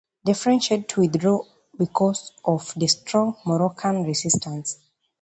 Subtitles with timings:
[0.23, 1.43] The French had to withdraw
[1.77, 4.79] because of the strong Moroccan resistance.